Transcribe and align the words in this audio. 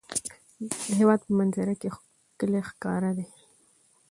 د 0.69 0.71
هېواد 0.99 1.19
په 1.25 1.31
منظره 1.39 1.73
کې 1.81 1.89
کلي 2.39 2.61
ښکاره 2.69 3.11
دي. 3.17 3.25